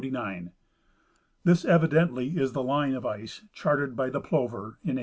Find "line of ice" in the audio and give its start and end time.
2.63-3.43